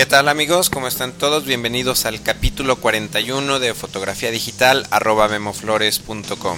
[0.00, 0.70] ¿Qué tal amigos?
[0.70, 1.44] ¿Cómo están todos?
[1.44, 6.56] Bienvenidos al capítulo 41 de fotografía digital arroba memoflores.com.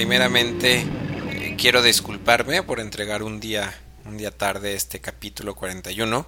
[0.00, 0.86] primeramente
[1.28, 6.26] eh, quiero disculparme por entregar un día un día tarde este capítulo 41.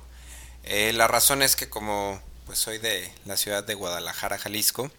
[0.64, 4.90] Eh, la razón es que como pues soy de la ciudad de Guadalajara, Jalisco,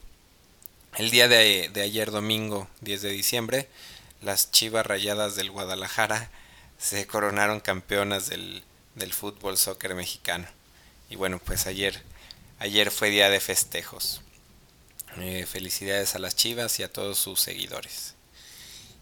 [0.95, 3.69] el día de, ayer domingo 10 de diciembre,
[4.23, 6.31] las Chivas Rayadas del Guadalajara
[6.79, 8.63] se coronaron campeonas del,
[8.95, 10.47] del fútbol soccer mexicano.
[11.11, 12.01] Y bueno, pues ayer
[12.57, 14.23] ayer fue día de festejos.
[15.19, 18.15] Eh, felicidades a las chivas y a todos sus seguidores.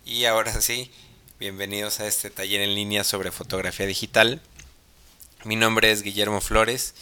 [0.03, 0.91] Y ahora sí,
[1.39, 4.41] bienvenidos a este taller en línea sobre fotografía digital.
[5.43, 6.95] Mi nombre es Guillermo Flores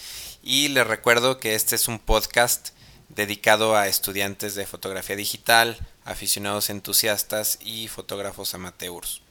[0.43, 2.69] y les recuerdo que este es un podcast
[3.07, 9.21] dedicado a estudiantes de fotografía digital, aficionados entusiastas y fotógrafos amateurs.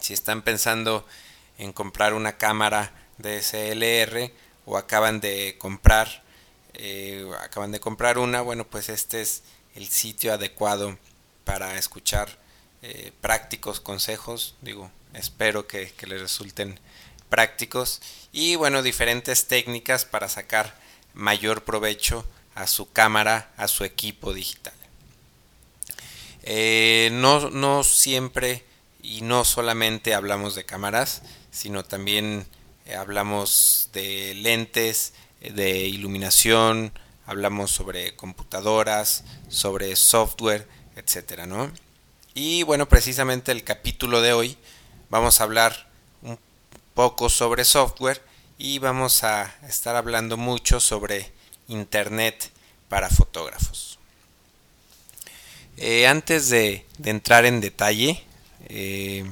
[0.00, 1.06] Si están pensando
[1.58, 4.32] en comprar una cámara DSLR
[4.66, 6.24] o acaban de comprar
[6.74, 9.44] eh, acaban de comprar una, bueno, pues este es
[9.76, 10.98] el sitio adecuado
[11.44, 12.47] para escuchar
[12.82, 16.78] eh, prácticos consejos, digo, espero que, les resulten
[17.28, 18.00] prácticos
[18.32, 20.78] y bueno, diferentes técnicas para sacar
[21.12, 24.74] mayor provecho a su cámara, a su equipo digital.
[26.44, 28.64] Eh, no, no siempre
[29.02, 32.46] y no solamente hablamos de cámaras, sino también
[32.86, 36.92] eh, hablamos de lentes, de iluminación,
[37.26, 41.70] hablamos sobre computadoras, sobre software, etcétera, ¿no?
[42.40, 44.56] Y bueno, precisamente el capítulo de hoy
[45.10, 45.88] vamos a hablar
[46.22, 46.38] un
[46.94, 48.22] poco sobre software
[48.58, 51.32] y vamos a estar hablando mucho sobre
[51.66, 52.52] internet
[52.88, 53.98] para fotógrafos.
[55.78, 58.22] Eh, antes de, entrar en detalle,
[58.68, 59.28] eh,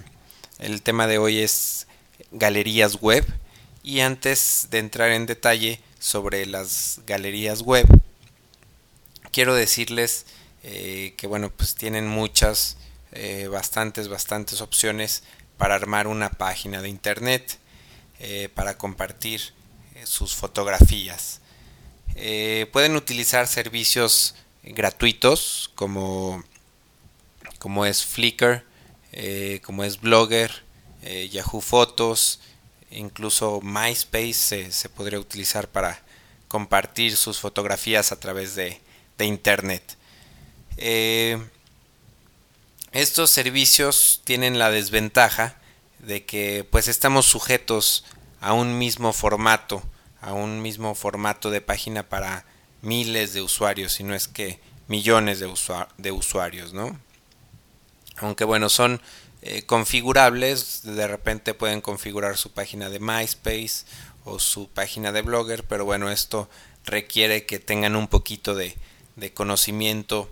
[0.59, 1.87] el tema de hoy es
[2.33, 3.25] galerías web
[3.85, 7.87] y antes de entrar en detalle sobre las galerías web,
[9.31, 10.27] quiero decirles
[10.65, 12.79] eh, que bueno, pues tienen muchas,
[13.13, 15.23] eh, bastantes, bastantes opciones
[15.57, 17.59] para armar una página de internet,
[18.19, 19.55] eh, para compartir
[19.95, 21.41] eh, sus fotografías.
[22.73, 26.43] Pueden utilizar servicios gratuitos como,
[27.59, 28.65] como es Flickr,
[29.63, 30.65] como es Blogger,
[31.31, 32.41] Yahoo Fotos,
[32.91, 36.01] incluso MySpace se, podría utilizar para
[36.49, 38.81] compartir sus fotografías a través de,
[39.19, 39.83] de internet.
[43.01, 45.57] Estos servicios tienen la desventaja
[45.99, 48.05] de que pues estamos sujetos
[48.41, 49.83] a un mismo formato,
[50.21, 52.47] a un mismo formato de página para
[52.81, 56.99] miles de usuarios, si no es que millones de, usu de usuarios, ¿no?
[58.17, 59.03] Aunque bueno, son
[59.43, 63.85] eh, configurables, de repente pueden configurar su página de MySpace
[64.25, 66.49] o su página de Blogger, pero bueno, esto
[66.85, 68.77] requiere que tengan un poquito de,
[69.17, 70.31] de conocimiento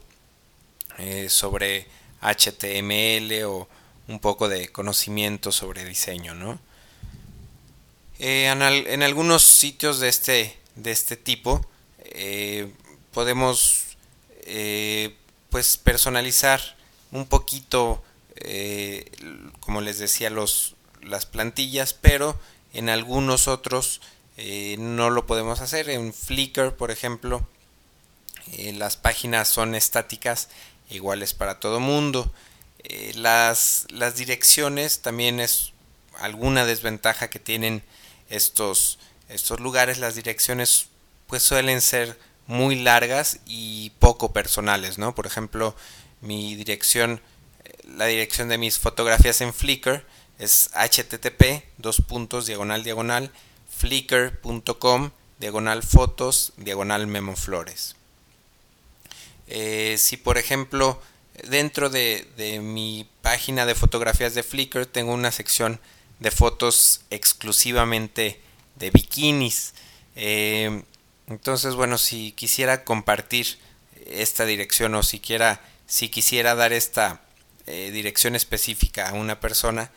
[0.99, 1.89] eh, sobre
[2.25, 3.69] HTML o
[4.09, 6.59] un poco de conocimiento sobre diseño, ¿no?
[8.19, 11.67] Eh, en, al, en, algunos sitios de este, de este tipo
[12.05, 12.71] eh,
[13.13, 13.81] podemos
[15.51, 16.61] pues personalizar
[17.11, 18.03] un poquito
[18.37, 19.11] eh,
[19.61, 22.39] como les decía, los, las plantillas, pero
[22.73, 24.01] en algunos otros
[24.37, 25.91] eh, no lo podemos hacer.
[25.91, 27.47] En Flickr, por ejemplo,
[28.53, 30.49] eh, las páginas son estáticas
[30.91, 32.33] iguales para todo mundo.
[32.83, 35.73] Eh, las, las direcciones también es
[36.19, 37.83] alguna desventaja que tienen
[38.29, 38.99] estos,
[39.29, 39.99] estos lugares.
[39.99, 40.89] Las direcciones
[41.27, 45.15] pues suelen ser muy largas y poco personales, ¿no?
[45.15, 45.75] Por ejemplo,
[46.21, 47.21] mi dirección
[47.97, 50.05] la dirección de mis fotografías en Flickr
[50.39, 53.31] es http dos puntos diagonal diagonal
[53.69, 57.97] flickr.com diagonal fotos diagonal memoflores.
[59.49, 61.01] Eh, si por ejemplo
[61.43, 65.81] dentro de, mi página de fotografías de Flickr tengo una sección
[66.21, 68.41] de fotos exclusivamente
[68.77, 69.75] de bikinis.
[70.17, 70.83] Eh,
[71.27, 73.59] entonces bueno, si quisiera compartir
[74.07, 77.21] esta dirección o siquiera si quisiera dar esta
[77.67, 79.91] eh, dirección específica a una persona,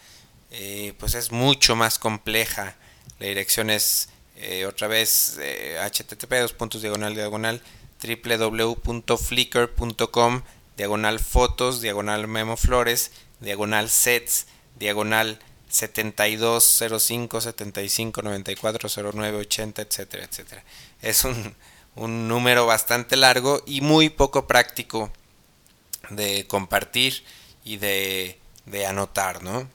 [0.52, 2.76] eh, pues es mucho más compleja.
[3.20, 4.10] La dirección es
[4.68, 7.60] otra vez http dos puntos diagonal diagonal
[8.02, 10.42] www.flickr.com
[10.78, 14.48] diagonal fotos diagonal memo flores diagonal sets
[14.78, 15.40] diagonal
[15.70, 20.64] 72 05 75 94 09 80 etcétera etcétera.
[21.02, 21.56] Es un,
[21.96, 25.12] un número bastante largo y muy poco práctico
[26.10, 27.24] de compartir
[27.66, 29.68] y de, de anotar no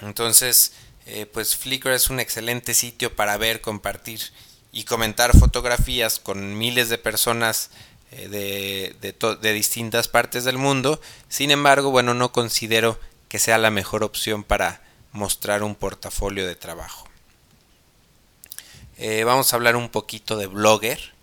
[0.00, 0.72] entonces
[1.06, 4.20] eh, pues Flickr es un excelente sitio para ver compartir
[4.72, 7.70] y comentar fotografías con miles de personas
[8.12, 11.00] eh, de, de, distintas partes del mundo.
[11.28, 14.82] Sin embargo, bueno, no considero que sea la mejor opción para
[15.12, 17.08] mostrar un portafolio de trabajo.
[18.96, 21.14] Eh, vamos a hablar un poquito de Blogger.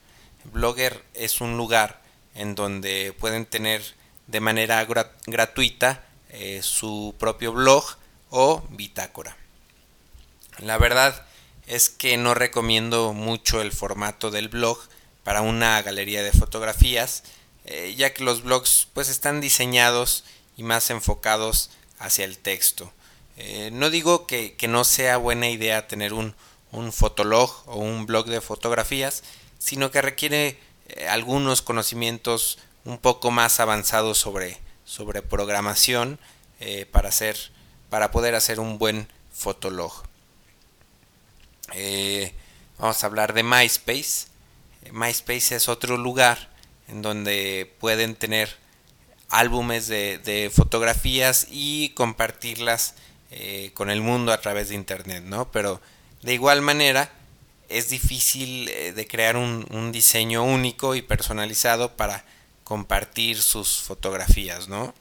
[0.52, 2.02] Blogger es un lugar
[2.36, 3.84] en donde pueden tener
[4.28, 4.86] de manera
[5.26, 7.84] gratuita eh, su propio blog
[8.30, 9.38] o bitácora.
[10.60, 11.26] La verdad
[11.68, 14.80] es que no recomiendo mucho el formato del blog
[15.24, 17.24] para una galería de fotografías,
[17.66, 20.24] eh, ya que los blogs pues están diseñados
[20.56, 21.70] y más enfocados
[22.00, 22.92] hacia el texto.
[23.36, 26.34] Eh, no digo que, no sea buena idea tener un,
[26.72, 29.24] un, fotolog o un blog de fotografías,
[29.60, 36.20] sino que requiere eh, algunos conocimientos un poco más avanzados sobre, sobre programación
[36.92, 37.38] para, hacer,
[37.90, 40.08] para poder hacer un buen fotolog.
[42.78, 44.28] Vamos a hablar de MySpace.
[44.92, 46.50] MySpace es otro lugar
[46.88, 48.50] en donde pueden tener
[49.30, 52.96] álbumes de, fotografías y compartirlas
[53.32, 55.52] eh, con el mundo a través de internet, ¿no?
[55.52, 55.82] Pero
[56.22, 57.12] de igual manera
[57.70, 62.24] es difícil eh, de crear un, diseño único y personalizado para
[62.64, 64.94] compartir sus fotografías, ¿no?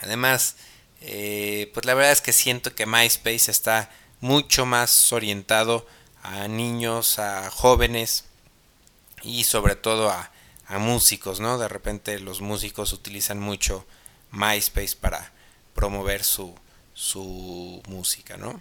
[0.00, 0.56] Además,
[1.00, 3.90] eh, pues la verdad es que siento que MySpace está
[4.24, 5.86] mucho más orientado
[6.22, 8.24] a niños, a jóvenes,
[9.22, 10.30] y sobre todo a,
[10.78, 11.58] músicos, ¿no?
[11.58, 13.86] De repente los músicos utilizan mucho
[14.32, 15.30] MySpace para
[15.74, 16.54] promover su,
[16.94, 18.60] su música, ¿no?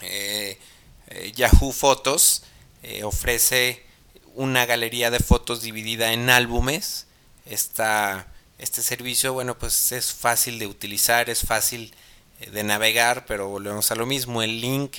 [0.00, 0.60] Eh,
[1.08, 2.44] eh, Yahoo Fotos
[2.84, 3.84] eh, ofrece
[4.34, 7.08] una galería de fotos dividida en álbumes.
[7.46, 8.28] Esta,
[8.58, 11.92] este servicio, bueno, pues es fácil de utilizar, es fácil
[12.52, 14.42] de navegar, pero volvemos a lo mismo.
[14.42, 14.96] El link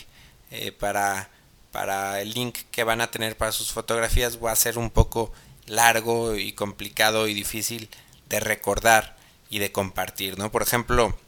[0.80, 1.30] para
[1.76, 5.34] para el link que van a tener para sus fotografías va a ser un poco
[5.66, 7.90] largo y complicado y difícil
[8.30, 9.18] de recordar
[9.50, 10.54] y de compartir, ¿no?
[10.54, 11.20] Por ejemplo,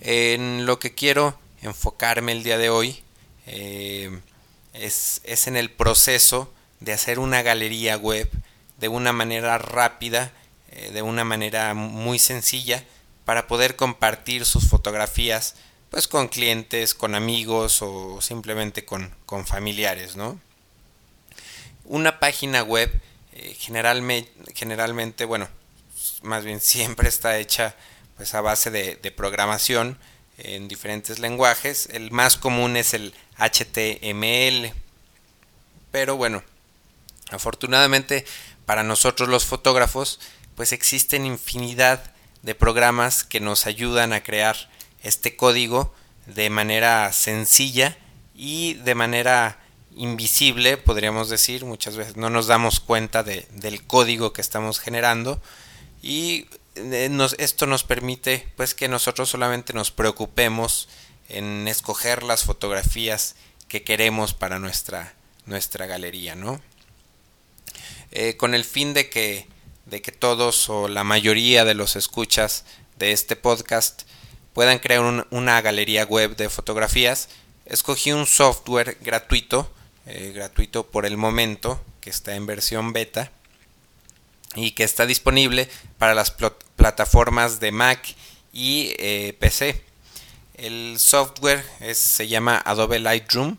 [0.00, 3.02] En lo que quiero enfocarme el día de hoy
[3.46, 4.20] eh,
[4.74, 8.30] es, en el proceso de hacer una galería web
[8.78, 10.32] de una manera rápida,
[10.70, 12.84] eh, de una manera muy sencilla,
[13.24, 15.56] para poder compartir sus fotografías
[15.90, 20.38] pues con clientes, con amigos o simplemente con, con familiares, ¿no?
[21.88, 22.90] Una página web
[23.32, 25.48] eh, generalmente, bueno,
[26.20, 27.74] más bien siempre está hecha
[28.18, 29.98] pues a base de, programación
[30.36, 31.88] en diferentes lenguajes.
[31.90, 34.74] El más común es el HTML.
[35.90, 36.42] Pero bueno,
[37.30, 38.26] afortunadamente
[38.66, 40.20] para nosotros los fotógrafos,
[40.56, 44.68] pues existen infinidad de programas que nos ayudan a crear
[45.02, 45.94] este código
[46.26, 47.96] de manera sencilla
[48.34, 49.58] y de manera
[49.98, 55.42] invisible, podríamos decir, muchas veces no nos damos cuenta de, del código que estamos generando
[56.02, 60.88] y eh, esto nos permite pues que nosotros solamente nos preocupemos
[61.28, 63.34] en escoger las fotografías
[63.68, 65.14] que queremos para nuestra,
[65.44, 66.60] nuestra galería, ¿no?
[68.10, 69.46] Eh, con el fin de que,
[69.84, 72.64] de que todos o la mayoría de los escuchas
[72.96, 74.02] de este podcast
[74.54, 77.28] puedan crear una galería web de fotografías,
[77.66, 79.70] escogí un software gratuito,
[80.10, 83.30] eh, gratuito por el momento, que está en versión beta
[84.54, 86.34] y que está disponible para las
[86.76, 88.14] plataformas de Mac
[88.54, 89.84] y eh, PC.
[90.54, 91.62] El software
[91.92, 93.58] se llama Adobe Lightroom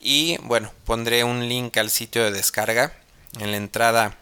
[0.00, 2.94] y bueno, pondré un link al sitio de descarga
[3.40, 4.16] en la entrada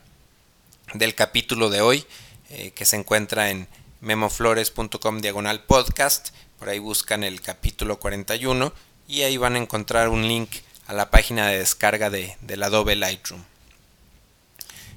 [0.94, 2.06] del capítulo de hoy
[2.48, 3.68] eh, que se encuentra en
[4.00, 6.30] memoflores.com diagonal podcast.
[6.58, 8.72] Por ahí buscan el capítulo 41
[9.08, 10.50] y ahí van a encontrar un link
[10.90, 13.44] a la página de descarga de, del Adobe Lightroom.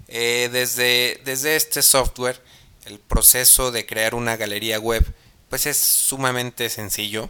[0.07, 2.41] Eh, desde, desde este software
[2.85, 5.05] el proceso de crear una galería web
[5.49, 7.29] pues es sumamente sencillo.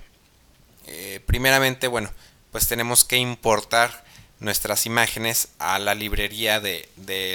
[0.87, 2.09] Eh, primeramente, bueno,
[2.53, 4.05] pues tenemos que importar
[4.39, 6.87] nuestras imágenes a la librería de,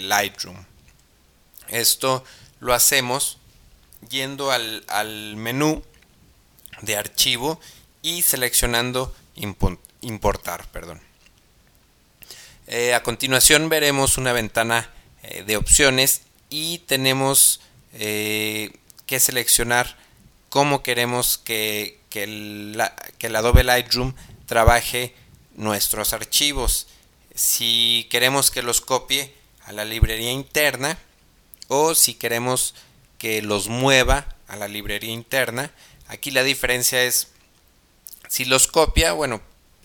[0.02, 0.64] Lightroom.
[1.68, 2.24] Esto
[2.58, 3.36] lo hacemos
[4.08, 5.82] yendo al, menú
[6.80, 7.60] de archivo
[8.00, 9.14] y seleccionando
[10.00, 10.66] importar.
[10.68, 11.06] Perdón.
[12.70, 14.90] Eh, a continuación veremos una ventana
[15.22, 16.20] eh, de opciones
[16.50, 17.60] y tenemos
[17.90, 19.96] que seleccionar
[20.50, 24.14] cómo queremos que, que, el, Adobe Lightroom
[24.46, 25.14] trabaje
[25.56, 26.86] nuestros archivos.
[27.34, 29.32] Si queremos que los copie
[29.64, 30.98] a la librería interna
[31.68, 32.74] o si queremos
[33.16, 35.72] que los mueva a la librería interna.
[36.08, 37.28] Aquí la diferencia es
[38.28, 39.40] si los copia, bueno,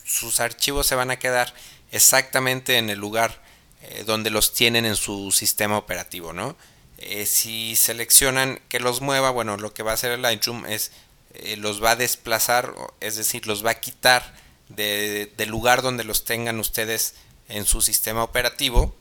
[0.06, 1.54] sus archivos se van a quedar
[1.94, 3.42] exactamente en el lugar
[3.84, 6.58] eh, donde los tienen en su sistema operativo, ¿no?
[6.98, 10.92] Eh, si seleccionan que los mueva, bueno, lo que va a hacer el Lightroom es
[11.34, 16.26] eh, los va a desplazar, es decir, los va a quitar del lugar donde los
[16.26, 17.14] tengan ustedes
[17.48, 18.96] en su sistema operativo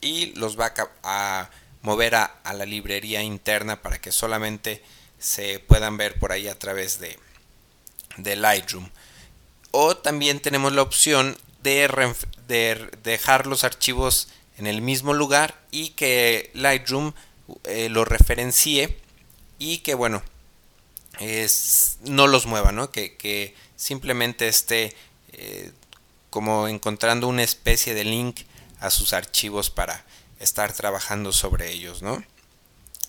[0.00, 0.72] y los va
[1.04, 1.50] a,
[1.82, 4.82] mover a, la librería interna para que solamente
[5.20, 7.16] se puedan ver por ahí a través de,
[8.16, 8.90] de Lightroom.
[9.70, 12.14] O también tenemos la opción de,
[12.46, 17.12] de dejar los archivos en el mismo lugar y que Lightroom
[17.64, 18.96] eh, lo referencie
[19.58, 20.22] y que bueno,
[21.20, 22.90] es, no los mueva, ¿no?
[22.90, 24.94] Que, simplemente esté
[25.32, 25.70] eh,
[26.30, 28.42] como encontrando una especie de link
[28.80, 30.06] a sus archivos para
[30.38, 32.24] estar trabajando sobre ellos, ¿no?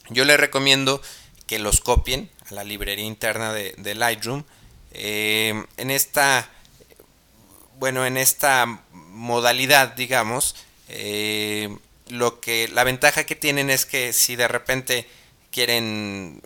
[0.09, 1.01] Yo les recomiendo
[1.47, 4.43] que los copien a la librería interna de, Lightroom.
[4.91, 6.49] Eh, en esta,
[7.79, 10.55] bueno, en esta modalidad, digamos,
[12.09, 15.07] lo que la ventaja que tienen es que si de repente
[15.51, 16.41] quieren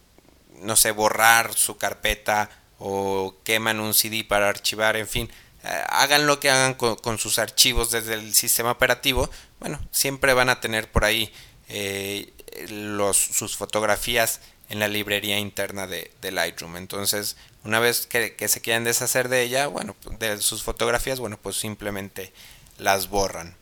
[0.62, 5.29] no sé borrar su carpeta o queman un CD para archivar en fin
[5.63, 10.50] eh, hagan lo que hagan con, sus archivos desde el sistema operativo bueno siempre van
[10.50, 11.33] a tener por ahí
[11.67, 12.31] eh,
[12.69, 16.77] los, sus fotografías en la librería interna de, Lightroom.
[16.77, 21.55] Entonces una vez que, se quieran deshacer de ella bueno de sus fotografías bueno pues
[21.57, 22.31] simplemente
[22.77, 23.55] las borran.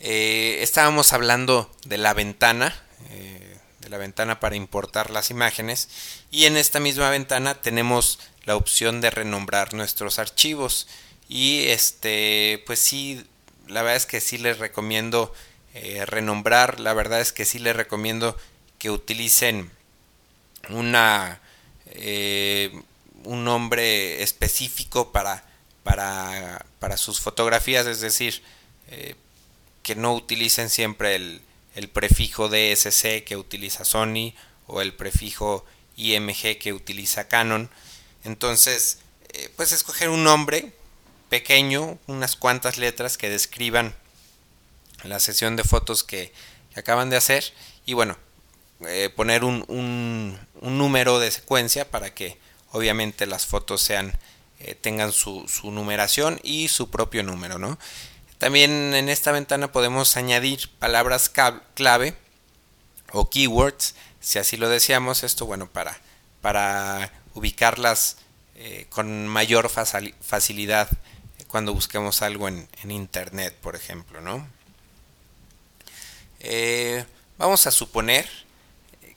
[0.00, 2.74] Eh, estábamos hablando de la ventana,
[3.10, 5.88] eh, de la ventana para importar las imágenes
[6.30, 10.88] y en esta misma ventana tenemos la opción de renombrar nuestros archivos.
[11.28, 13.24] Y este pues sí
[13.68, 15.32] la verdad es que sí les recomiendo
[15.74, 18.36] eh, renombrar la verdad es que sí les recomiendo
[18.78, 19.70] que utilicen
[20.70, 21.40] una
[23.24, 25.44] un nombre específico para
[25.82, 28.42] para, para sus fotografías es decir
[29.86, 34.34] que no utilicen siempre el, prefijo DSC que utiliza Sony
[34.66, 35.64] o el prefijo
[35.96, 37.70] IMG que utiliza Canon.
[38.24, 38.98] Entonces,
[39.28, 40.72] eh, pues escoger un nombre
[41.28, 43.94] pequeño, unas cuantas letras que describan
[45.04, 46.32] la sesión de fotos que,
[46.74, 47.54] acaban de hacer
[47.86, 48.18] y bueno,
[48.80, 52.36] eh, poner un, un, número de secuencia para que
[52.72, 54.18] obviamente las fotos sean
[54.60, 57.78] eh, tengan su, numeración y su propio número, ¿no?
[58.36, 61.32] También en esta ventana podemos añadir palabras
[61.74, 62.14] clave
[63.12, 65.22] o keywords, si así lo deseamos.
[65.22, 65.98] Esto, bueno, para,
[66.42, 68.18] para ubicarlas
[68.56, 70.88] eh, con mayor facilidad
[71.48, 74.46] cuando busquemos algo en, internet, por ejemplo, ¿no?
[77.38, 78.45] Vamos a suponer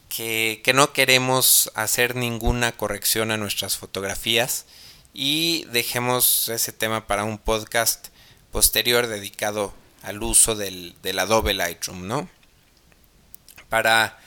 [0.09, 4.65] que, no queremos hacer ninguna corrección a nuestras fotografías
[5.13, 8.07] y dejemos ese tema para un podcast
[8.51, 12.29] posterior dedicado al uso del, Adobe Lightroom, ¿no?
[13.69, 14.19] Para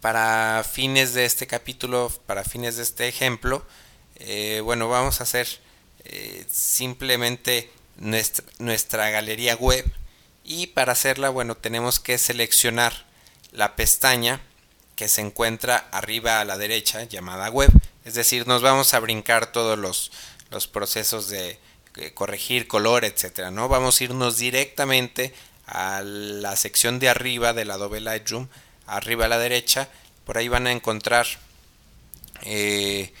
[0.00, 3.66] Para fines de este capítulo, para fines de este ejemplo,
[4.16, 5.48] eh, bueno, vamos a hacer
[6.04, 9.90] eh, simplemente nuestra, nuestra galería web
[10.44, 13.06] y para hacerla, bueno, tenemos que seleccionar
[13.50, 14.40] la pestaña
[14.96, 17.70] que se encuentra arriba a la derecha llamada web.
[18.04, 20.12] Es decir, nos vamos a brincar todos los,
[20.50, 21.58] los procesos de
[21.96, 23.68] eh, corregir color, etcétera, ¿no?
[23.68, 25.34] Vamos a irnos directamente
[25.66, 28.48] a la sección de arriba del Adobe Lightroom,
[28.86, 29.88] arriba a la derecha,
[30.24, 31.26] por ahí van a encontrar
[32.42, 33.12] eh,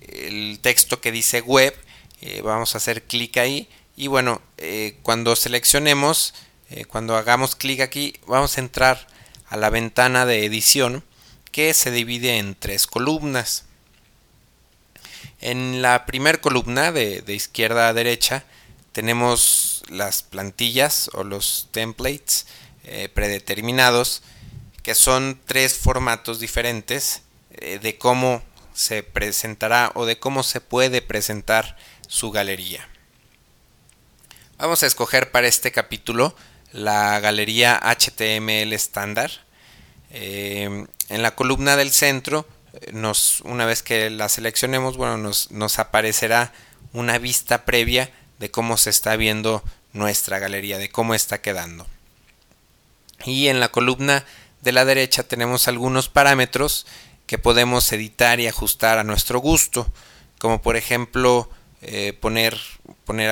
[0.00, 1.74] el texto que dice web,
[2.20, 4.42] eh, vamos a hacer clic ahí y bueno,
[5.02, 6.34] cuando seleccionemos,
[6.88, 9.06] cuando hagamos clic aquí, vamos a entrar
[9.48, 11.02] a la ventana de edición
[11.52, 13.64] que se divide en tres columnas.
[15.40, 18.44] En la primera columna de, izquierda a derecha
[18.92, 22.46] tenemos las plantillas o los templates
[22.84, 24.22] eh, predeterminados
[24.82, 31.02] que son tres formatos diferentes eh, de cómo se presentará o de cómo se puede
[31.02, 31.76] presentar
[32.06, 32.88] su galería.
[34.58, 36.36] Vamos a escoger para este capítulo
[36.72, 39.45] la galería HTML estándar.
[40.18, 42.46] Eh, en la columna del centro
[42.90, 46.54] nos, una vez que la seleccionemos, bueno, nos, aparecerá
[46.94, 51.86] una vista previa de cómo se está viendo nuestra galería, de cómo está quedando.
[53.26, 54.24] Y en la columna
[54.62, 56.86] de la derecha tenemos algunos parámetros
[57.26, 59.92] que podemos editar y ajustar a nuestro gusto,
[60.38, 61.50] como por ejemplo
[61.82, 62.58] eh, poner,
[63.04, 63.30] poner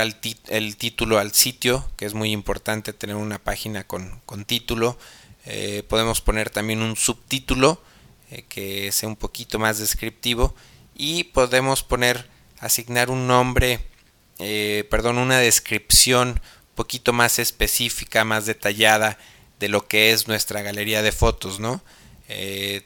[0.48, 4.98] el título al sitio, que es muy importante tener una página con, título.
[5.46, 7.82] Eh, podemos poner también un subtítulo
[8.30, 10.54] eh, que sea un poquito más descriptivo
[10.94, 12.28] y podemos poner
[12.60, 13.80] asignar un nombre
[14.38, 19.18] eh, perdón una descripción un poquito más específica más detallada
[19.60, 21.82] de lo que es nuestra galería de fotos no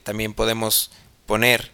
[0.03, 0.91] también podemos
[1.27, 1.71] poner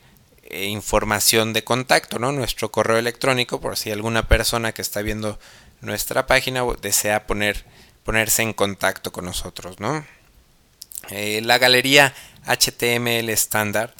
[0.50, 5.38] información de contacto no nuestro correo electrónico por si alguna persona que está viendo
[5.80, 7.64] nuestra página desea poner
[8.04, 10.04] ponerse en contacto con nosotros no
[11.10, 12.14] la galería
[12.46, 13.94] HTML estándar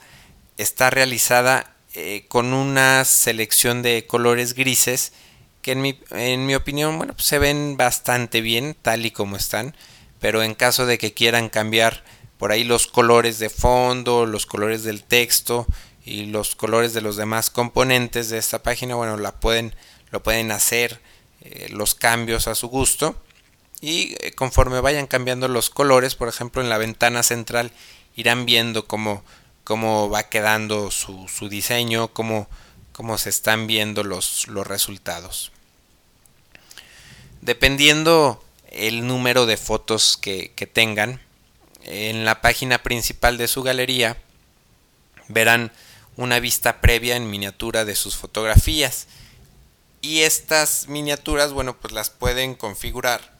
[0.56, 5.12] está realizada eh, con una selección de colores grises
[5.62, 9.74] que en mi, opinión pues se ven bastante bien tal y como están,
[10.20, 12.04] pero en caso de que quieran cambiar
[12.36, 15.66] por ahí los colores de fondo, los colores del texto
[16.04, 19.40] y los colores de los demás componentes de esta página, bueno, lo
[20.22, 21.00] pueden hacer
[21.40, 23.23] eh, los cambios a su gusto
[23.84, 27.70] y eh, conforme vayan cambiando los colores, por ejemplo en la ventana central
[28.16, 29.22] irán viendo cómo,
[29.62, 32.48] cómo va quedando su, diseño, cómo,
[32.92, 35.52] cómo, se están viendo los, los resultados.
[37.42, 41.20] Dependiendo el número de fotos que, que tengan,
[41.82, 44.16] en la página principal de su galería
[45.28, 45.72] verán
[46.16, 49.08] una vista previa en miniatura de sus fotografías.
[50.00, 53.33] Y estas miniaturas, bueno, pues las pueden configurar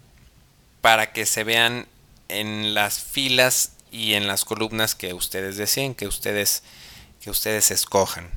[0.85, 1.87] para que se vean
[2.29, 6.63] en las filas y en las columnas que ustedes deseen, que ustedes,
[7.23, 8.29] que ustedes escojan.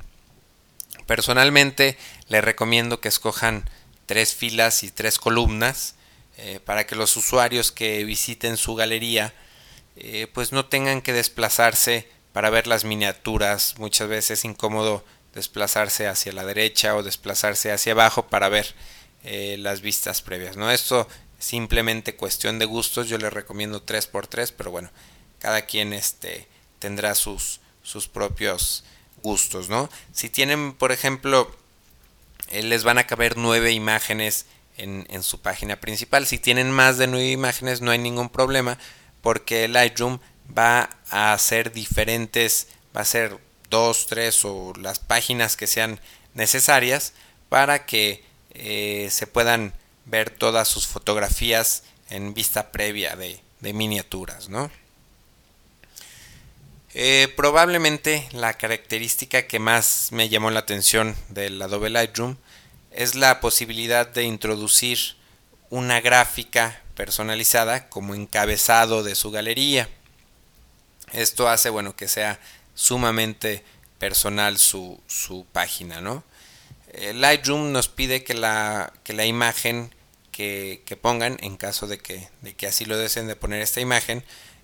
[1.04, 3.68] Personalmente les recomiendo que escojan
[4.06, 5.96] tres filas y tres columnas
[6.38, 9.34] eh, para que los usuarios que visiten su galería
[9.96, 13.74] eh, pues no tengan que desplazarse para ver las miniaturas.
[13.76, 18.74] Muchas veces es incómodo desplazarse hacia la derecha o desplazarse hacia abajo para ver
[19.22, 20.56] eh, las vistas previas.
[20.56, 20.70] ¿no?
[20.70, 21.06] Esto
[21.38, 23.08] simplemente cuestión de gustos.
[23.08, 24.90] Yo les recomiendo 3x3, pero bueno,
[25.38, 26.46] cada quien este,
[26.78, 28.84] tendrá sus, sus propios
[29.22, 29.88] gustos, ¿no?
[30.12, 31.54] Si tienen, por ejemplo,
[32.50, 34.46] eh, les van a caber nueve imágenes
[34.76, 36.26] en, en, su página principal.
[36.26, 38.78] Si tienen más de nueve imágenes, no hay ningún problema,
[39.22, 40.20] porque Lightroom
[40.56, 43.38] va a hacer diferentes, va a ser
[43.70, 46.00] dos, tres o las páginas que sean
[46.34, 47.12] necesarias
[47.48, 49.74] para que eh, se puedan
[50.08, 54.70] ver todas sus fotografías en vista previa de, de miniaturas, ¿no?
[56.94, 62.36] Eh, probablemente la característica que más me llamó la atención del Adobe Lightroom
[62.90, 64.98] es la posibilidad de introducir
[65.70, 69.88] una gráfica personalizada como encabezado de su galería.
[71.12, 72.40] Esto hace bueno que sea
[72.74, 73.64] sumamente
[73.98, 76.24] personal su, su página, ¿no?
[76.92, 79.94] Eh, Lightroom nos pide que la, que la imagen
[80.38, 84.22] que, pongan, en caso de que, de que así lo deseen de poner esta imagen,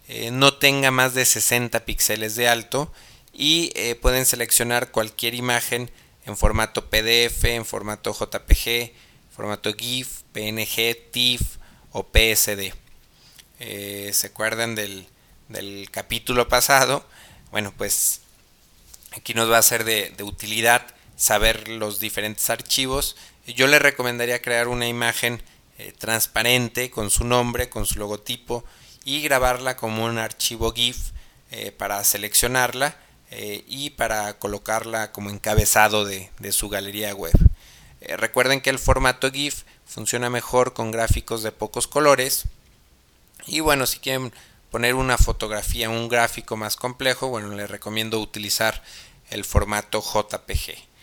[0.08, 2.92] eh, no tenga más de 60 píxeles de alto
[3.32, 5.90] y eh, pueden seleccionar cualquier imagen
[6.26, 8.92] en formato PDF, en formato JPG,
[9.34, 11.56] formato GIF, PNG, TIFF
[11.90, 12.72] o PSD.
[13.58, 15.08] Eh, ¿Se acuerdan del,
[15.48, 17.04] del, capítulo pasado?
[17.50, 18.20] bueno, pues
[19.16, 23.16] aquí nos va a ser de, utilidad saber los diferentes archivos.
[23.46, 25.42] Yo le recomendaría crear una imagen
[25.78, 28.64] eh, transparente con su nombre, con su logotipo
[29.04, 31.10] y grabarla como un archivo GIF
[31.50, 32.96] eh, para seleccionarla
[33.30, 37.34] eh, y para colocarla como encabezado de, su galería web.
[38.18, 42.44] recuerden que el formato GIF funciona mejor con gráficos de pocos colores
[43.46, 44.32] y bueno, si quieren
[44.70, 48.82] poner una fotografía, un gráfico más complejo, bueno, les recomiendo utilizar
[49.30, 50.94] el formato JPG.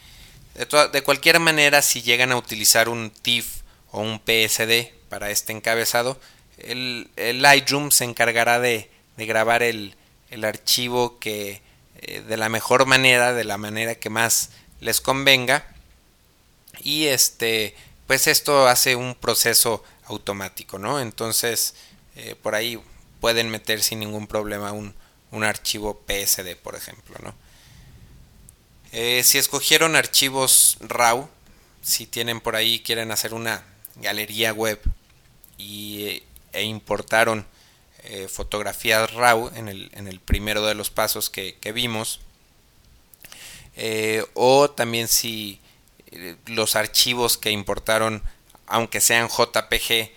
[0.91, 3.60] De, cualquier manera, si llegan a utilizar un TIFF
[3.91, 6.19] o un PSD para este encabezado,
[6.57, 9.95] el, Lightroom se encargará de, grabar el,
[10.43, 11.61] archivo que
[12.01, 15.65] eh, de la mejor manera, de la manera que más les convenga.
[16.79, 17.75] Y este,
[18.07, 20.99] pues esto hace un proceso automático, ¿no?
[20.99, 21.75] Entonces,
[22.15, 22.79] eh, por ahí
[23.19, 24.93] pueden meter sin ningún problema un,
[25.43, 27.15] archivo PSD, por ejemplo.
[27.23, 27.33] ¿no?
[28.91, 31.29] Eh, si escogieron archivos RAW,
[31.81, 33.63] si tienen por ahí, quieren hacer una
[33.95, 34.81] galería web
[35.57, 36.23] y, eh,
[36.53, 37.45] e importaron
[38.29, 42.19] fotografías RAW en el, en el, primero de los pasos que, que vimos,
[44.33, 45.61] o también si
[46.47, 48.23] los archivos que importaron,
[48.65, 50.11] aunque sean JPG,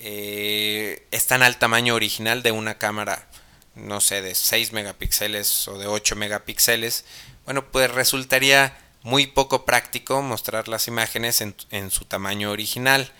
[0.00, 3.26] eh, están al tamaño original de una cámara,
[3.74, 7.04] no sé, de 6 megapíxeles o de 8 megapíxeles,
[7.44, 13.10] bueno, pues resultaría muy poco práctico mostrar las imágenes en, su tamaño original.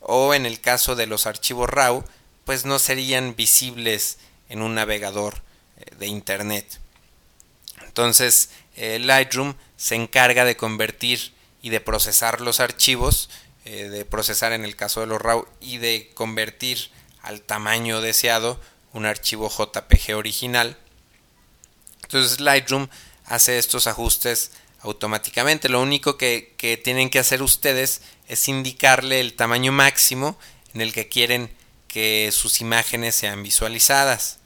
[0.00, 2.04] O en el caso de los archivos RAW,
[2.44, 5.42] pues no serían visibles en un navegador
[5.76, 6.80] eh, de Internet.
[7.82, 13.28] Entonces, Lightroom se encarga de convertir y de procesar los archivos
[13.66, 16.90] eh, de procesar en el caso de los RAW y de convertir
[17.20, 18.58] al tamaño deseado
[18.94, 20.78] un archivo JPG original.
[22.02, 22.88] Entonces Lightroom
[23.26, 25.68] hace estos ajustes automáticamente.
[25.68, 30.38] Lo único que, tienen que hacer ustedes es indicarle el tamaño máximo
[30.74, 31.50] en el que quieren
[31.88, 34.38] que sus imágenes sean visualizadas.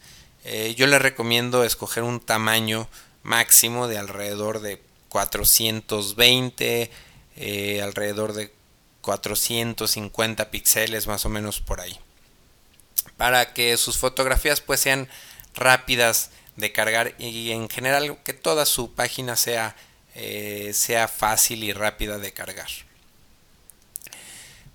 [0.45, 2.89] Eh, yo les recomiendo escoger un tamaño
[3.23, 6.91] máximo de alrededor de 420,
[7.37, 8.53] eh, alrededor de
[9.01, 11.99] 450 píxeles más o menos por ahí.
[13.17, 15.09] Para que sus fotografías pues sean
[15.55, 19.77] rápidas de cargar y en general que toda su página sea,
[20.15, 22.69] eh, sea fácil y rápida de cargar.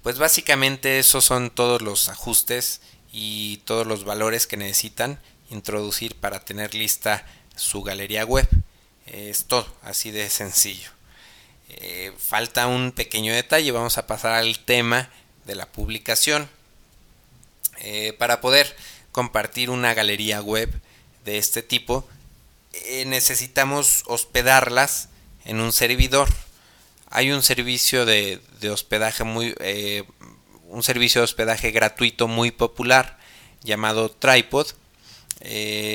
[0.04, 2.82] Pues básicamente esos son todos los ajustes
[3.13, 7.25] y todos los valores que necesitan introducir para tener lista
[7.56, 8.47] su galería web.
[9.06, 10.91] Es todo, así de sencillo.
[11.69, 15.10] Eh, falta un pequeño detalle, vamos a pasar al tema
[15.45, 16.49] de la publicación.
[17.78, 18.75] Eh, para poder
[19.13, 20.69] compartir una galería web
[21.23, 22.08] de este tipo,
[23.06, 25.10] necesitamos hospedarlas
[25.45, 26.30] en un servidor.
[27.10, 28.39] Hay un servicio de,
[28.71, 29.56] hospedaje muy,
[30.67, 33.17] un servicio de hospedaje gratuito muy popular
[33.63, 34.67] llamado Tripod.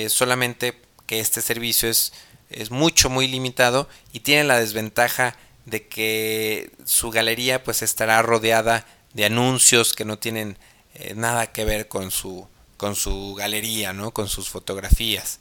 [0.09, 2.13] solamente que este servicio es,
[2.51, 8.87] es mucho muy limitado y tiene la desventaja de que su galería pues estará rodeada
[9.13, 10.59] de anuncios que no tienen
[10.95, 14.11] eh, nada que ver con su con su galería, ¿no?
[14.11, 15.39] Con sus fotografías.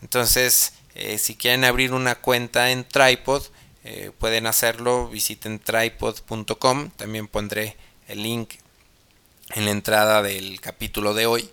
[0.00, 3.42] Entonces, eh, si quieren abrir una cuenta en Tripod,
[3.84, 7.76] eh, pueden hacerlo, visiten tripod.com, también pondré
[8.08, 8.54] el link
[9.54, 11.50] en la entrada del capítulo de hoy.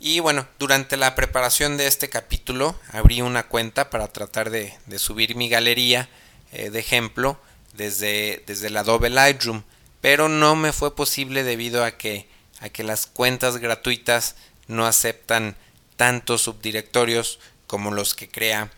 [0.00, 5.36] Y bueno, durante la preparación de este capítulo abrí una cuenta para tratar de subir
[5.36, 6.08] mi galería
[6.54, 7.40] eh, de ejemplo
[7.72, 9.62] desde, desde el Adobe Lightroom,
[10.02, 12.28] pero no me fue posible debido a que,
[12.60, 15.56] a que las cuentas gratuitas no aceptan
[15.96, 17.38] tantos subdirectorios
[17.72, 18.70] como los que crea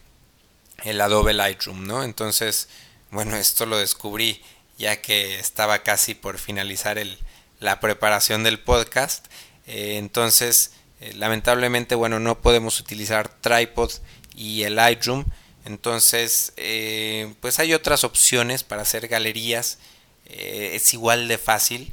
[0.84, 2.04] el Adobe Lightroom, ¿no?
[2.04, 2.68] Entonces,
[3.10, 4.40] bueno, esto lo descubrí
[4.78, 7.18] ya que estaba casi por finalizar el,
[7.58, 9.26] la preparación del podcast.
[9.66, 13.90] Eh, entonces, eh, lamentablemente, bueno, no podemos utilizar Tripod
[14.32, 15.24] y el Lightroom.
[15.64, 19.78] Entonces, eh, pues hay otras opciones para hacer galerías.
[20.26, 21.92] Es igual de fácil.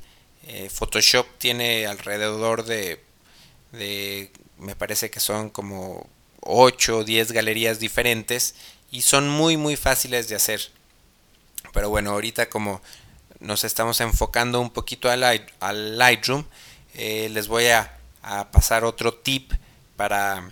[0.72, 3.04] Photoshop tiene alrededor de,
[3.72, 6.08] de, me parece que son como
[6.42, 8.56] 8 o 10 galerías diferentes
[8.92, 10.72] y son muy muy fáciles de hacer.
[11.74, 12.82] Pero bueno, ahorita como
[13.40, 15.24] nos estamos enfocando un poquito al,
[15.60, 16.46] al Lightroom,
[16.94, 19.52] les voy a, a, pasar otro tip
[19.96, 20.52] para,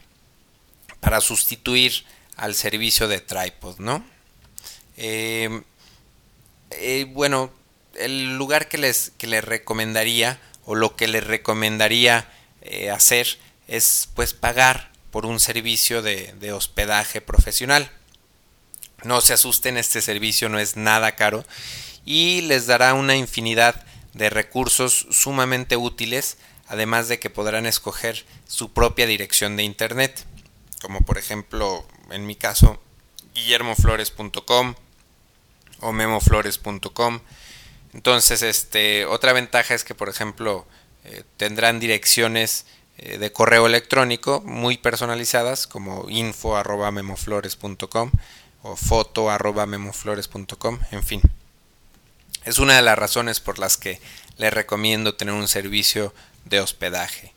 [0.99, 4.03] para sustituir al servicio de tripod, ¿no?
[4.97, 5.61] Eh,
[6.71, 7.51] eh, bueno,
[7.95, 12.29] el lugar que les, que les recomendaría o lo que les recomendaría
[12.61, 17.91] eh, hacer es pues pagar por un servicio de, de hospedaje profesional.
[19.03, 21.45] No se asusten, este servicio no es nada caro
[22.05, 28.73] y les dará una infinidad de recursos sumamente útiles, además de que podrán escoger su
[28.73, 30.25] propia dirección de internet,
[30.81, 32.81] como por ejemplo en mi caso
[33.33, 34.75] guillermoflores.com
[35.81, 37.19] o memoflores.com.
[37.93, 40.67] Entonces, este, otra ventaja es que, por ejemplo,
[41.05, 42.65] eh, tendrán direcciones
[43.19, 48.11] de correo electrónico muy personalizadas como info@memoflores.com
[48.63, 51.21] o foto@memoflores.com, en fin.
[52.45, 53.99] Es una de las razones por las que
[54.37, 56.13] les recomiendo tener un servicio
[56.45, 57.33] de hospedaje.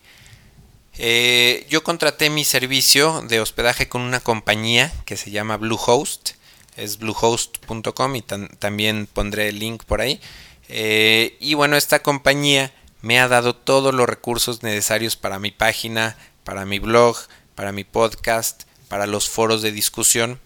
[0.98, 6.32] Eh, yo contraté mi servicio de hospedaje con una compañía que se llama Bluehost.
[6.76, 10.20] Es bluehost.com y también pondré el link por ahí.
[10.68, 16.16] Eh, y bueno, esta compañía me ha dado todos los recursos necesarios para mi página,
[16.44, 17.18] para mi blog,
[17.54, 20.40] para mi podcast, para los foros de discusión.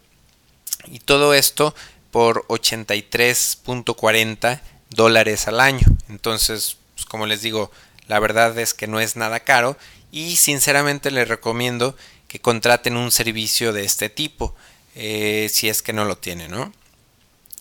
[0.86, 1.74] Y todo esto
[2.10, 5.86] por 83.40 dólares al año.
[6.08, 7.70] Entonces, pues, como les digo,
[8.08, 9.76] la verdad es que no es nada caro
[10.10, 11.96] y sinceramente les recomiendo
[12.28, 14.54] que contraten un servicio de este tipo
[14.94, 16.72] eh, si es que no lo tienen, ¿no?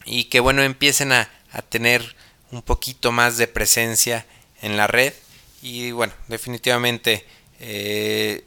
[0.05, 1.29] Y que bueno, empiecen a,
[1.69, 2.17] tener
[2.51, 4.25] un poquito más de presencia
[4.61, 5.13] en la red
[5.61, 7.25] y bueno, definitivamente
[7.59, 8.43] eh,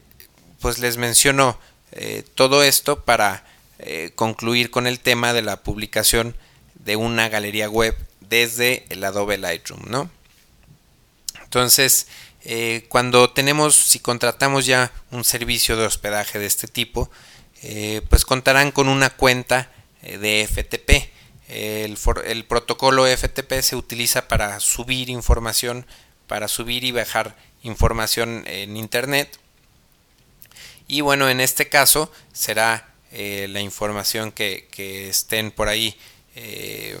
[0.61, 1.59] pues les menciono
[1.91, 3.43] eh, todo esto para
[3.79, 6.35] eh, concluir con el tema de la publicación
[6.75, 10.09] de una galería web desde el Adobe Lightroom, ¿no?
[11.43, 12.07] Entonces,
[12.89, 17.09] cuando tenemos, si contratamos ya un servicio de hospedaje de este tipo,
[18.07, 19.71] pues contarán con una cuenta
[20.03, 21.18] de FTP.
[21.49, 25.85] El, protocolo FTP se utiliza para subir información,
[26.27, 29.39] para subir y bajar información en Internet.
[30.87, 34.67] Y bueno, en este caso será eh, la información que,
[35.09, 35.97] estén por ahí
[36.35, 36.99] eh,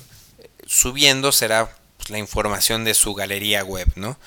[0.65, 3.87] subiendo será pues, la información de su galería web.
[3.95, 4.17] ¿no?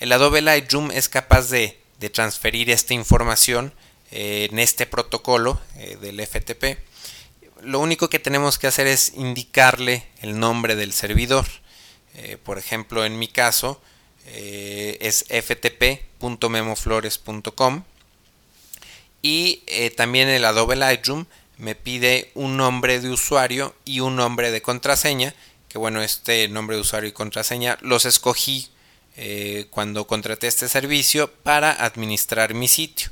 [0.00, 1.78] El Adobe Lightroom es capaz de,
[2.12, 3.72] transferir esta información
[4.10, 5.60] eh, en este protocolo
[6.00, 6.87] del FTP.
[7.62, 11.46] Lo único que tenemos que hacer es indicarle el nombre del servidor.
[12.44, 13.80] por ejemplo, en mi caso
[14.26, 17.84] es ftp.memoflores.com
[19.22, 24.50] y eh, también el Adobe Lightroom me pide un nombre de usuario y un nombre
[24.50, 25.34] de contraseña
[25.68, 28.68] que bueno este nombre de usuario y contraseña los escogí
[29.16, 33.10] eh, cuando contraté este servicio para administrar mi sitio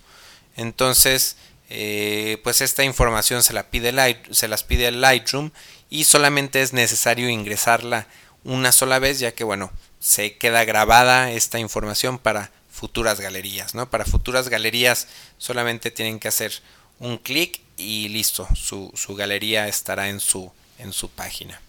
[0.56, 1.36] entonces
[1.68, 3.92] eh, pues esta información se la pide
[4.30, 5.50] se las pide el Lightroom
[5.90, 8.06] y solamente es necesario ingresarla
[8.44, 13.74] una sola vez ya que bueno se queda grabada esta información para futuras galerías.
[13.74, 13.90] ¿no?
[13.90, 16.52] Para futuras galerías solamente tienen que hacer
[17.00, 21.60] un clic y listo, su, galería estará en su, en su página.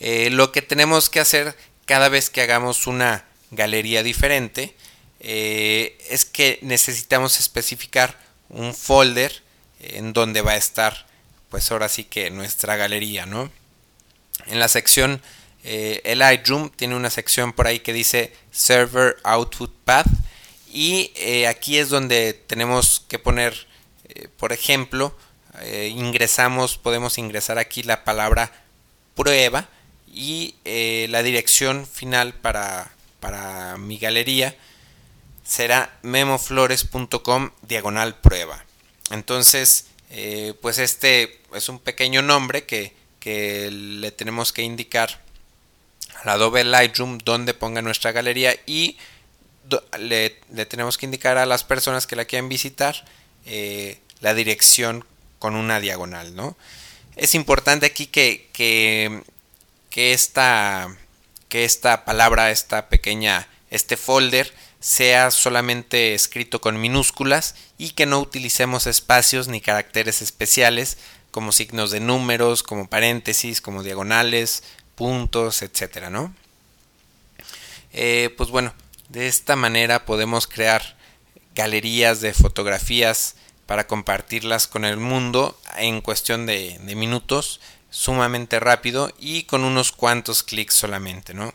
[0.00, 4.76] Eh, lo que tenemos que hacer cada vez que hagamos una galería diferente
[5.20, 8.18] eh, es que necesitamos especificar
[8.50, 9.42] un folder
[9.80, 11.06] en donde va a estar
[11.50, 13.50] pues ahora sí que nuestra galería no
[14.46, 15.22] en la sección
[15.64, 20.06] eh, el Lightroom tiene una sección por ahí que dice Server Output Path
[20.72, 23.66] y eh, aquí es donde tenemos que poner,
[24.08, 25.16] eh, por ejemplo,
[25.90, 28.52] ingresamos, podemos ingresar aquí la palabra
[29.16, 29.68] prueba
[30.06, 34.54] y la dirección final para, para mi galería
[35.48, 38.64] será memoflores.com diagonal prueba.
[39.10, 39.86] Entonces,
[40.60, 45.20] pues este es un pequeño nombre que, que le tenemos que indicar
[46.22, 48.98] al Adobe Lightroom donde ponga nuestra galería y
[49.98, 50.30] le,
[50.66, 53.04] tenemos que indicar a las personas que la quieran visitar
[53.46, 55.04] eh, la dirección
[55.38, 56.56] con una diagonal, ¿no?
[57.16, 59.22] Es importante aquí que, que,
[59.90, 60.96] que, esta,
[61.48, 68.20] que esta palabra, esta pequeña, este folder sea solamente escrito con minúsculas y que no
[68.20, 70.98] utilicemos espacios ni caracteres especiales
[71.30, 74.62] como signos de números, como paréntesis, como diagonales,
[74.94, 76.34] puntos, etcétera, ¿no?
[77.92, 78.74] Eh, pues bueno,
[79.08, 80.96] de esta manera podemos crear
[81.54, 83.36] galerías de fotografías
[83.66, 87.60] para compartirlas con el mundo en cuestión de, minutos,
[87.90, 91.52] sumamente rápido y con unos cuantos clics solamente, ¿no?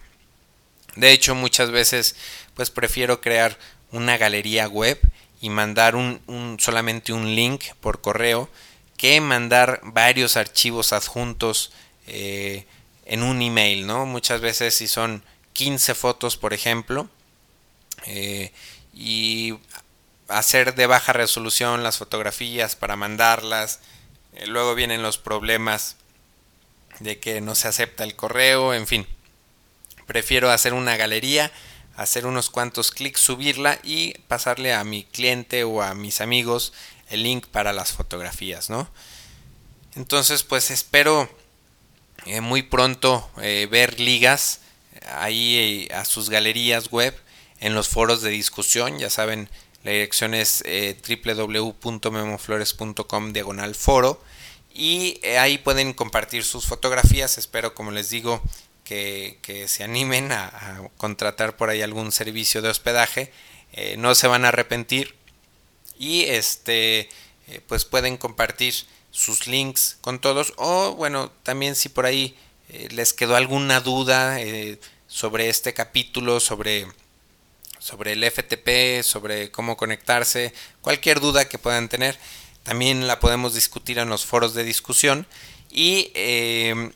[0.95, 2.15] De hecho, muchas veces
[2.55, 3.57] pues prefiero crear
[3.91, 4.99] una galería web
[5.41, 8.49] y mandar un, solamente un link por correo
[8.97, 11.73] que mandar varios archivos adjuntos
[12.07, 12.65] eh,
[13.05, 14.05] en un email, ¿no?
[14.05, 17.09] Muchas veces si son 15 fotos, por ejemplo,
[18.05, 18.51] eh,
[18.93, 19.55] y
[20.27, 23.79] hacer de baja resolución las fotografías para mandarlas.
[24.33, 25.97] Eh, luego vienen los problemas
[26.99, 29.07] de que no se acepta el correo, en fin.
[30.05, 31.51] Prefiero hacer una galería,
[31.95, 36.73] hacer unos cuantos clics, subirla y pasarle a mi cliente o a mis amigos
[37.09, 38.89] el link para las fotografías, ¿no?
[39.95, 41.29] Entonces, pues espero
[42.25, 44.61] eh, muy pronto eh, ver ligas
[45.07, 47.13] ahí a sus galerías web
[47.59, 49.49] en los foros de discusión, ya saben,
[49.83, 54.23] la dirección es eh, www.memoflores.com diagonal foro
[54.73, 57.37] y eh, ahí pueden compartir sus fotografías.
[57.37, 58.41] Espero, como les digo,
[58.83, 63.31] que, se animen a, contratar por ahí algún servicio de hospedaje.
[63.73, 65.15] Eh, no se van a arrepentir
[65.97, 67.09] y este
[67.67, 68.73] pues pueden compartir
[69.11, 72.37] sus links con todos o bueno también si por ahí
[72.89, 74.37] les quedó alguna duda
[75.07, 76.87] sobre este capítulo sobre
[77.83, 82.17] sobre el FTP, sobre cómo conectarse, cualquier duda que puedan tener,
[82.63, 85.27] también la podemos discutir en los foros de discusión.
[85.69, 86.91] Y, eh,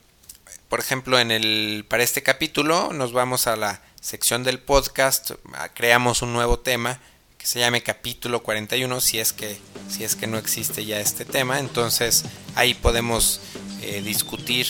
[0.69, 5.31] por ejemplo, en el, para este capítulo nos vamos a la sección del podcast,
[5.73, 6.99] creamos un nuevo tema
[7.37, 11.25] que se llame capítulo 41 si es que si es que no existe ya este
[11.25, 11.59] tema.
[11.59, 12.23] Entonces
[12.55, 13.41] ahí podemos
[13.81, 14.67] eh, discutir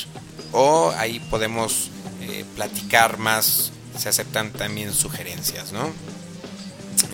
[0.52, 1.90] o ahí podemos
[2.22, 5.92] eh, platicar más se aceptan también sugerencias, ¿no?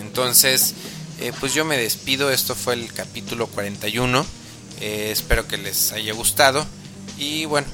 [0.00, 0.74] Entonces,
[1.20, 4.24] eh, pues yo me despido, esto fue el capítulo 41,
[4.80, 6.64] eh, espero que les haya gustado.
[7.18, 7.66] Y bueno,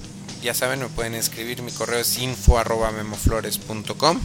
[0.42, 4.20] ya saben, me pueden escribir, mi correo es info arroba memoflores.com.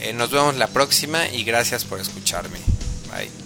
[0.00, 2.58] Eh, nos vemos la próxima y gracias por escucharme.
[3.10, 3.45] Bye.